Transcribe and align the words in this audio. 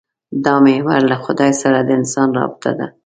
دا 0.45 0.53
محور 0.65 1.01
له 1.11 1.17
خدای 1.23 1.51
سره 1.61 1.79
د 1.83 1.89
انسان 1.99 2.29
رابطه 2.39 2.71
ده. 2.79 2.87